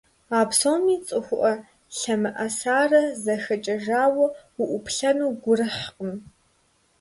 А 0.37 0.39
псоми 0.49 0.95
цӀыхуӀэ 1.07 1.53
лъэмыӀэсарэ 1.97 3.01
зэхэкӀэжауэ 3.23 4.27
уӀуплъэну 4.61 5.31
гурыхькъым. 5.43 6.13